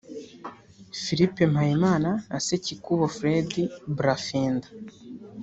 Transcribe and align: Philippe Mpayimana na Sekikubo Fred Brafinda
Philippe 1.01 1.43
Mpayimana 1.51 2.09
na 2.29 2.39
Sekikubo 2.45 3.05
Fred 3.15 3.49
Brafinda 3.97 4.67